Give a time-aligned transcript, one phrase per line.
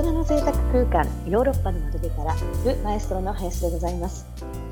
[0.00, 4.26] 人の贅沢空間ヨーロッパの窓辺からル・マエストロの林でございます。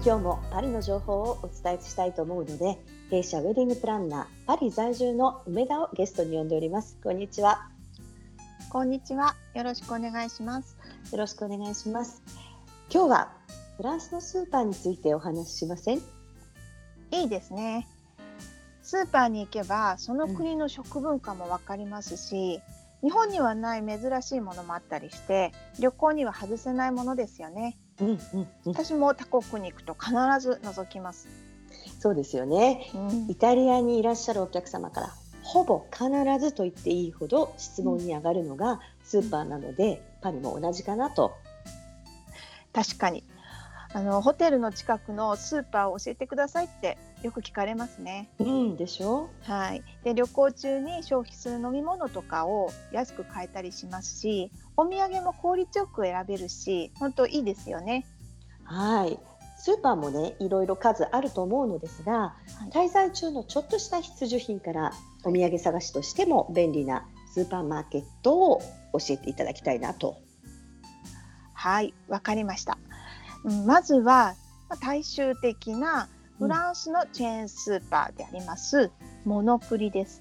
[0.05, 2.79] 今日もパリの情報をお伝えしたいと思うので
[3.11, 6.97] 弊社ウェディングプランナーパリ在住の梅田をゲストに呼んでおります。
[7.03, 7.69] こんにちは。
[8.71, 9.35] こんにちは。
[9.55, 10.77] よろしくお願いします。
[11.11, 12.23] よろしくお願いします。
[12.89, 13.33] 今日は
[13.79, 15.99] フランスのスーパーについてお話ししません？
[17.11, 17.89] いいですね。
[18.85, 31.29] スーパーに行けばその国の食文化もわかりますし、うん、日本にはない珍しいものもあったりして旅行には外せないものですよね、うんうんうん、私も他国に行くと必ず覗きます。
[31.99, 36.09] そうですよね、うん、イタリアにいらっしゃるお客様からほぼ必
[36.41, 41.37] ずと言っていいほど質問に上がるのがスーパーなので、パリも同じかなと。
[42.73, 43.23] 確かに
[43.97, 48.29] あのホテルの近くのスーパーを教えてくださいってよく聞かれますね。
[48.39, 49.31] うんでしょ？
[49.45, 49.83] はい。
[50.05, 58.05] で旅行中に消費する飲み物とかを安く買えたりしますし、お土産も効率よく選べるし、本当いいですよね。
[58.65, 59.19] はい。
[59.57, 62.37] スーパーもねいろいろ数あると思うのですが、
[62.75, 64.93] 滞在中のちょっとした必需品から
[65.25, 68.61] お土産探しとしても便利なスーパーマーケットを
[68.93, 70.19] 教えていただきたいなと。
[71.55, 72.77] はい、わかりました。
[73.67, 74.35] まずは
[74.81, 76.09] 大衆的な
[76.39, 78.91] フランスのチェーンスーパーであります、うん、
[79.25, 80.21] モノプリです。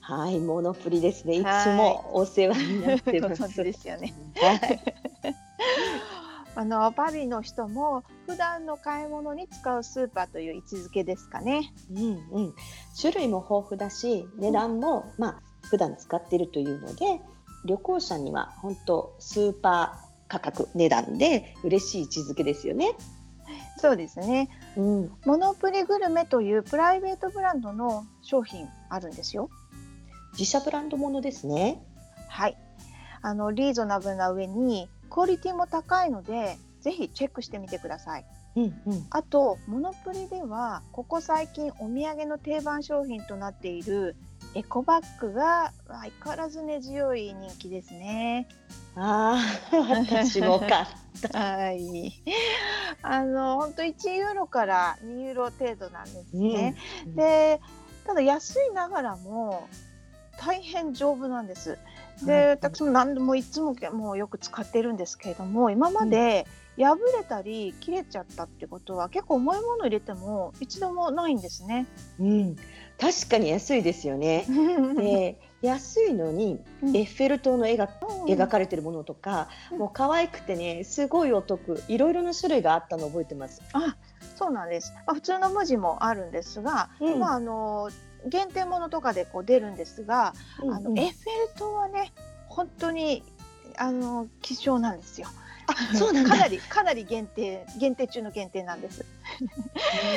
[0.00, 1.36] はい、モノプリですね。
[1.36, 1.44] いつ
[1.76, 3.62] もお世話になってます。
[3.62, 4.12] ですよね。
[4.36, 4.80] はい。
[6.56, 11.72] あのパリの人も普段の買い物に使うスーパーという位置づけですかね。
[11.90, 12.00] うん
[12.32, 12.54] うん。
[13.00, 17.20] 種類も豊富だし、値段も、うん、まあ普段使っているというので、
[17.64, 22.92] 旅行者には本当スーパー価格値段で嬉しい位置づけですよね。
[23.78, 29.50] そうですね、うん、モノプリグルメというプライベートブランドの商品あるんですよ。
[30.32, 31.82] 自社ブランドものですね。
[32.28, 32.56] はい。
[33.20, 38.24] あのリーズナブルな上にクオリティも高いので、ぜひチェックしてみてください。
[38.56, 44.16] うんうん、あとモノプリではここ最近お土産の定番商品となっている
[44.54, 48.48] エコバッグが相変わらず根強い人気ですね。
[48.94, 49.36] あ
[49.72, 50.70] あ、私も買っ
[51.30, 51.38] た。
[51.38, 52.12] はい。
[53.02, 56.76] あの本当1ユーロから2ユーロ程度なんですね。
[57.06, 57.60] うん、で、
[58.06, 59.68] ただ安いながらも
[60.38, 61.78] 大変丈夫なんです。
[62.22, 71.86] で、私も何度もいつももうよく使ってるんですけれども、今まで破れたり切れちゃったってことは結構重いもの入れても一度もないんですね。
[72.18, 72.56] うん、
[72.98, 74.46] 確かに安いですよね。
[74.96, 77.88] で安いのにエッフェル塔の絵が、
[78.26, 81.82] 描かれてるものとか、もう可愛くてねすごいお得。
[81.88, 83.62] いろいろな種類があったの覚えてます。
[83.72, 83.96] あ
[84.36, 87.88] そうなんです、まあ、普通の無地もあるんですが、うん、まああの
[88.26, 91.12] 限定ものとかでこう出るんですが、うんうん、あのエッフェル
[91.58, 92.12] 塔はね
[92.48, 93.22] 本当に
[93.76, 95.28] あの希少なんですよ。
[95.66, 99.04] あそうなんかなりかなり限定限定中の限定なんです。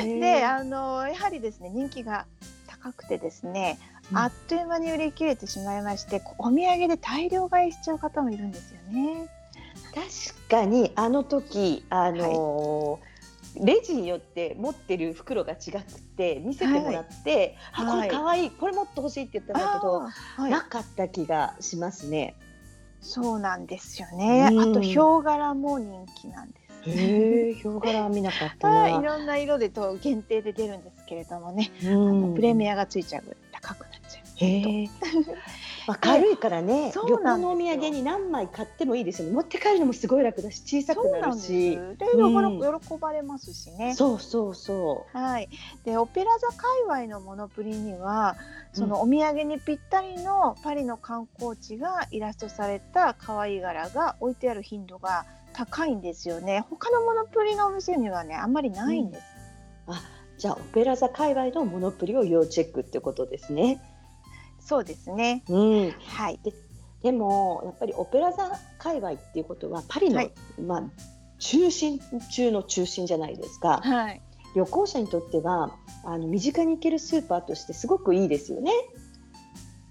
[0.02, 2.26] であのやはりですね人気が
[2.66, 3.78] 高くてですね、
[4.12, 9.26] うん、あっという間に売り切れてしまいましてお土産で大量買いしちゃう方もいるんですよね。
[9.94, 13.00] 確かにあの時あのーはい、
[13.56, 22.36] レジによって持ってる袋が違くて見せてもらって、はい、あこれかわいいこれもっと欲しいって言ったんだけど、はい、なかった気がしますね。
[23.00, 24.46] そうなんですよね。
[24.46, 26.90] あとヒョウ柄も人気なんです。
[26.90, 28.88] へえ、ヒョウ柄見なかったな。
[28.98, 34.24] いろんな色でと限定で出るんですけれどもね、あのプレミアがついちゃう高くなっちゃう。
[34.36, 34.90] へえ。
[35.88, 39.34] まあ、軽いからね、旅行のお土産に何枚買ってもいいですよね。
[39.34, 41.78] 持って帰るのもすごい楽だし、小さくなるし。
[41.96, 43.94] で、喜ばれますしね。
[43.94, 45.16] そうそうそう。
[45.16, 45.48] はい。
[45.86, 48.36] で、オペラ座界隈のモノプリには、
[48.74, 55.24] そのお土産にぴったりのパリの観光地がイラストされた可愛い柄が置いてある頻度が
[55.54, 56.66] 高いんですよね。
[56.68, 59.22] 他のモノプリのお店にはね、あんまりないんです。
[59.86, 60.02] うん、あ、
[60.36, 63.80] じゃあオペラ座界隈のモノプリを要チェックってことですね。
[64.68, 65.42] そうですね。
[65.48, 66.38] うん、はい。
[66.44, 66.52] で
[67.02, 70.82] でもやっぱりオペラ座界隈っていうことはパリの、はい、まあ
[71.38, 71.98] 中心
[72.30, 73.80] 中の中心じゃないですか。
[73.82, 74.20] はい。
[74.54, 75.74] 旅行者にとっては
[76.04, 78.72] あの身近に行けるスーパーとしてすごくいいですよね。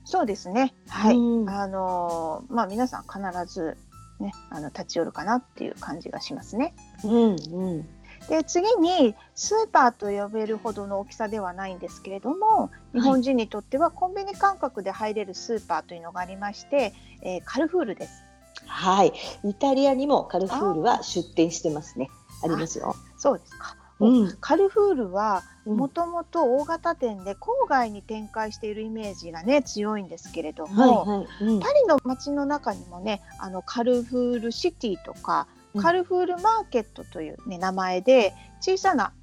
[0.06, 0.76] そうですね。
[0.88, 1.18] はい。
[1.18, 3.20] うん、あのまあ皆さん必
[3.52, 3.78] ず
[4.20, 6.76] ねあの立ち寄るかなっていう感じがしますね。
[7.04, 7.90] うんうん。
[8.30, 18.24] で次にスーパーと呼べるほどの大きさではないんですけれども日本人にとってはコンビニ感覚で入れるスーパーというのがありまして、えー、カルフールです。
[18.66, 22.10] はい、イタリアにもカルフールは出店してますね。
[22.44, 22.96] ありますよ。
[23.18, 23.78] そうですか。
[24.00, 35.48] うん、カルフールはもともと大型店で郊外に展開しているイメージがね強いんですけれども、はいはいうん、パリの街の中にもねあのカルフールシティとか、
[35.78, 39.14] カルフールマーケットという、ね、名前で小さな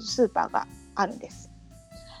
[0.00, 1.50] スーパーがあるんです。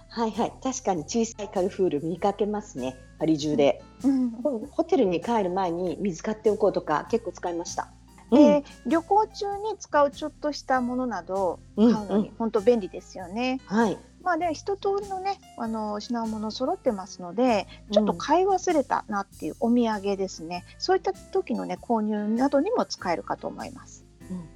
[0.08, 0.52] はいはい。
[0.62, 2.96] 確かに小さいカルフール見かけますね。
[3.18, 4.30] パリ中で、うん、
[4.70, 7.92] ホテルに帰る前に水買っておこうとか結構使いました。
[8.32, 13.60] で、うん、旅行中に使うちょっとしたものなど買うのに本当便利ですよね。
[13.70, 13.98] うんうん、はい。
[14.22, 24.04] まあで一通りのねあの品物揃ってますのでちょっと買い忘れたなっていうお土産ですね、うん、そういった時のね購入などにも使えるかと思います。
[24.30, 24.48] うん、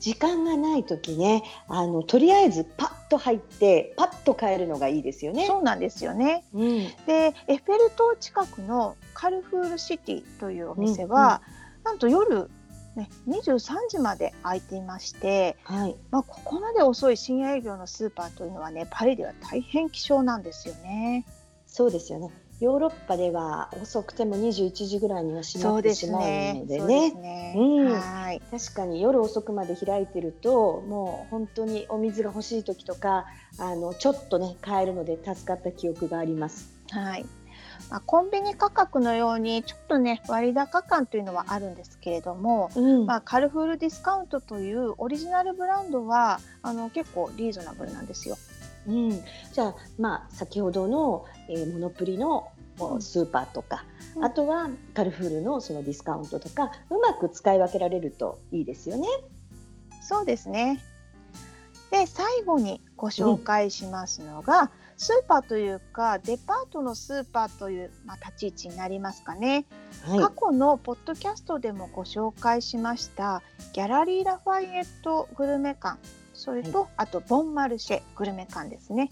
[0.00, 5.46] 時間がない時ねあのとりあえずパッと入ってパッと買えるのがいいですよね。
[5.46, 6.44] そうなんですよね。
[6.52, 12.50] うん、でエッフェル塔近くのカルフールシティというお店は、うんうん、なんと夜
[12.96, 15.96] ね、23時まで開いていまして、はい。
[16.10, 21.24] まあ、ここまで遅い深夜営業のスーパーというのはねパリでは大変希少なんですよね。
[21.66, 22.30] そうですよね。
[22.60, 27.54] ヨーロッパでは遅くても21時ぐらいには閉まってしまうのでね。
[27.88, 28.42] はい。
[28.50, 33.26] 確かに夜遅くまで開いてるともう本当にお水が欲しい時とか
[33.58, 36.72] あのちょっとね買えるので助かった記憶があります。
[36.90, 37.24] はい
[37.90, 48.36] まあ、コンビニ価格のようにちょっとね割高感というのはあるんですけれども、うん、まあ、カルフールディスカウントというオリジナルブランドはあの結構リーズナブルなんですよ。
[48.86, 52.48] うん、じゃあ、まあ、先ほどの、えー、モノプリの
[52.98, 53.84] スーパーとか、
[54.16, 59.06] うん、あとはカルフールのそのディスカウントとかうまく使い分けられるといいですよね。
[60.00, 60.82] そうですね。
[61.90, 64.70] で最後にご紹介しますのが、
[65.02, 69.66] スーパーというかデパートのスーパーという、まあ、立ち位置になりますかね、
[70.04, 75.98] はい、過去のポッドキャストでもご紹介しましたギャラリー・ラファイエットグルメ館
[76.34, 79.10] それと、はい、あとボンマルシェグルメ館ですね。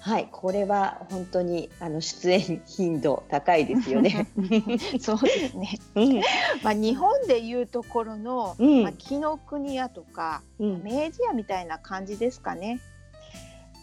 [0.00, 4.28] はい、これは本当にあの出演頻度高いですよね。
[5.00, 5.78] そうですね。
[5.96, 6.20] うん、
[6.62, 12.80] まあ日本でいうところの、うん、まあ紀ノ国屋とか、うん、明治屋みたいな感じですかね。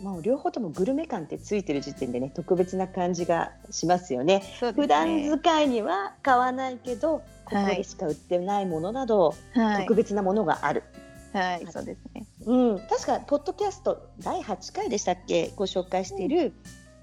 [0.02, 4.40] もう両方ともグルメ感ってついてる時点でね特別な感じがしますよね。
[4.40, 5.08] ね普段
[5.40, 10.84] 使いには買わないけどここでしか売ってないものなど、はい、特別なものがある。
[11.34, 12.26] はい、そうですね。
[12.46, 15.52] うん、確かポッドキャスト第8回でしたっけ？
[15.56, 16.54] ご紹介している、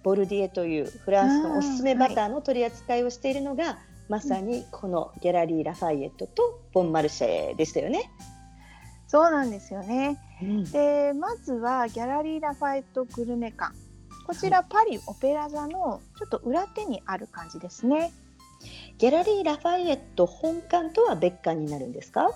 [0.03, 3.77] ボルディエというフランスのおすすめバターの取り扱いをしているのが、はい、
[4.09, 8.11] まさにこのギャラリー・ラファイエットとボンマルシェでしたよね。
[9.06, 10.19] そうなんですよね。
[10.43, 13.73] うん、でまずはギャラリー・ラファエットグルメ館。
[14.27, 18.12] こちらパリオペラ座のちょっと裏手にある感じですね。
[18.99, 22.31] ギャラリー・ラファイエット本館とは別館になるんですか？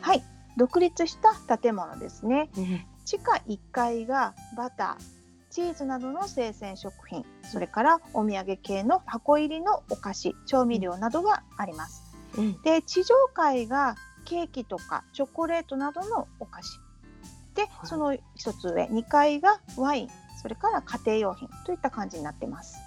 [0.00, 0.22] はい。
[0.56, 5.02] 独立した建物ですね、うん、地下1階がバター
[5.50, 7.24] チーズなどの生鮮食品。
[7.42, 12.02] それからお土産系の箱入りのお菓子調味料などがあります、
[12.38, 16.78] うん、で地上階がケーキとかチョコレートなどのお菓子
[17.54, 20.08] で、その一つ上2階がワイン
[20.42, 22.78] それから家庭用品といった感じになってます。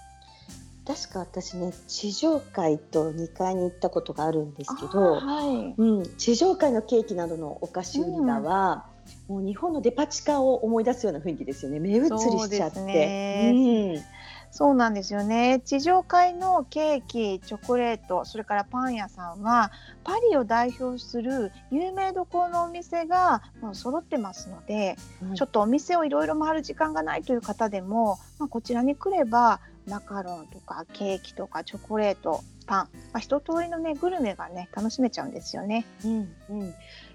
[0.85, 5.73] 確か私ね地上階と2階に行ったことがあるんですけど、はい。
[5.75, 8.85] うん、地上階のケーキなどのお菓子売り場は、
[9.27, 11.79] うん、もう日本のデパ地下を思い出すような雰囲気ですよね。
[11.79, 12.81] 目移りしちゃって。
[12.81, 13.51] ね、
[13.95, 14.14] うん
[14.55, 15.59] そうなんですよね。
[15.65, 19.69] 地上階のケーキチョコレートそれからパン屋さんは
[20.05, 29.59] パリを代表する有名どころのお店がもう揃ってますので、うん、ちょっとお店をいろいろ回る時間がないという方でも、まあ、こちらに来れば
[29.89, 35.85] マカロンとかケーキとかチョコレートパン、まあ、一通りのねグルメがね楽しめちゃうんですよね。
[36.05, 36.73] うんうん、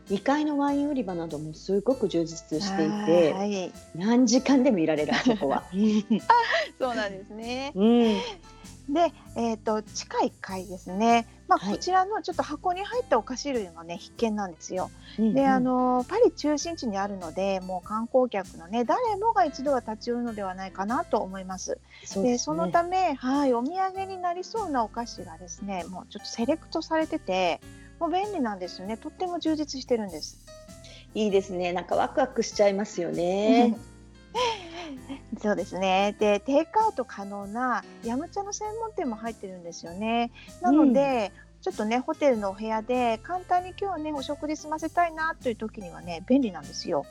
[0.09, 5.65] 2階のワイン売り場などもすごく充実していて、はい、何時間でもいられるあそこは。
[6.79, 7.73] そうなんですね。
[7.75, 14.91] うん、で、えーと、地下1階ですね、まあ、こちらのちょっと箱に入ったお菓子類がね必見なんですよ。
[15.19, 21.79] であのパリ中心地にあるのでもう観光客のね誰もが一度は立ち寄るのではないかなと思います。
[22.05, 27.61] そで、ね、そのため、はい、お土産になりそうなお菓子がですねもうちょっとセレクトされてて
[28.01, 30.39] もう便利なんですよねとっても充実してるんです。
[31.15, 33.77] いいですねなんかワクワクしちゃいますよね。
[35.41, 36.17] そうですね。
[36.19, 40.31] で、テイクアウト可能なヤムチャの専門店も入ってるんですよね。
[40.61, 47.07] なので、うん、ちょっとね、ホテルのお部屋で簡単に今日はね、お食事済ませたいなという時にはね、便利なんですよ。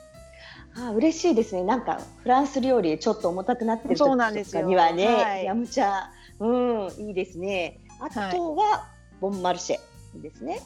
[0.76, 1.64] あ嬉しいですね。
[1.64, 6.04] なんかフランス料理ちょっと重たくなってる時とかにはね、はい、ヤムチャ、
[6.38, 7.80] うん、いいですね。
[7.98, 8.88] あとは、
[9.20, 10.60] ボンマルシェですね。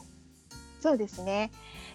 [0.79, 1.51] そうですね。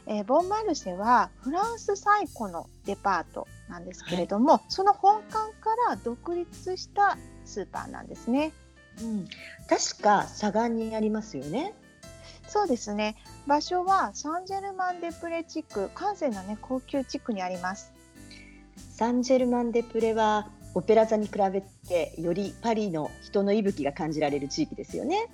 [0.06, 8.52] えー、ボンマルシェはフランス最古のデパートなんですけれども、はい、その本館から独立したスーパーなんですね。
[9.00, 9.28] うん、
[9.68, 11.75] 確か佐賀にありますよね。
[12.49, 13.16] そうですね。
[13.46, 17.92] 場所はサンジェルマンデプレ地区、閑静なね高級地区にあります。
[18.96, 25.28] サンジェルマンデプレはオペラ座に比べてよりパリの人の息吹が感じられる地域ですよね。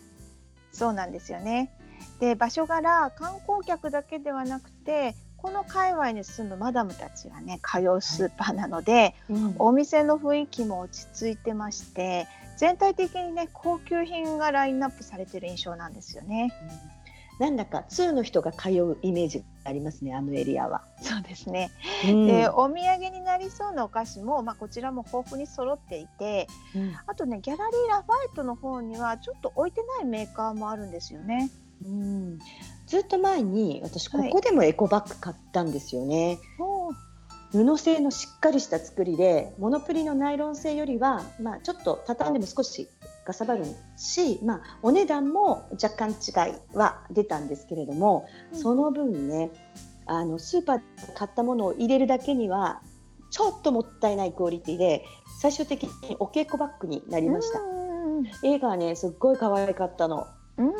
[0.72, 1.75] そうなんですよね。
[2.20, 16.52] で場所柄観光客だけではなくてこの界隈に住むマダムたちがね通うスーパーなので、はいうん、お店の雰囲気も落ち着いてまして全体的にね高級品がラインナップされてる印象なんですよね。
[16.90, 16.96] うん
[17.38, 20.82] なんだか通の人が通うイメージありますねあのエリアは。
[21.02, 21.70] そうですね、
[22.08, 31.50] うん、でお土産になりそうなお菓子も、まあ、こちらも豊富に揃っていて、うん、あとねギャラリーラファエットの方にはちょっと置いてないメーカーもあるんですよね。
[31.84, 32.38] うん、
[32.86, 36.38] ずっと前に私ここでもエコバッグ買ったんですよね。
[36.58, 37.06] はい
[37.52, 42.88] 布製のしっかりした作りでモノプリのナイロン製よりは、まあ、ちょっと畳んでも少し
[43.24, 43.64] かさばる
[43.96, 49.50] し、まあ、お値段も若干違いは出たんですけれども、うん、その分ね
[50.06, 50.82] あのスーパーで
[51.14, 52.80] 買ったものを入れるだけには
[53.30, 55.04] ちょっともったいないクオリティで
[55.40, 57.60] 最終的にお稽古バッグになりました。
[58.44, 60.26] 映画はねすっごい可愛かったの。
[60.58, 60.72] うん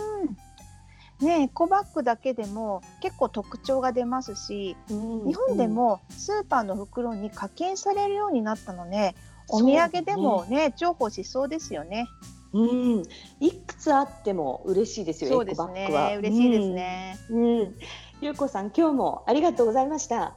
[1.21, 9.15] ねエコバッグだけでも結構特徴が出ますし、うん、日本でもスーパーの袋に課金されるようになったので
[9.49, 12.09] お土産でもねね重宝しそうですよね。
[12.53, 12.65] う
[13.01, 13.03] ん、
[13.41, 15.31] いくつあっても嬉しいですよ。
[15.31, 16.17] そうですね。
[16.19, 17.19] 嬉しいですね。
[17.29, 17.75] うん、うん、
[18.23, 20.37] ゆうこさん、今日もありがとうございました。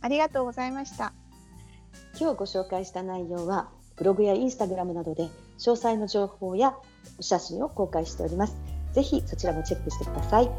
[0.00, 1.12] ありがとうございました。
[2.18, 5.24] 今日ご紹介した内容はブログやインスタグラムなどで
[5.58, 6.74] 詳細の情報や
[7.18, 8.75] お写真を公開しております。
[8.96, 10.50] ぜひそちらもチェックしてください。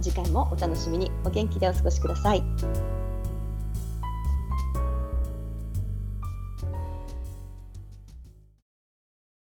[0.00, 2.42] 次回もお楽しみにお元気でお過ごしください。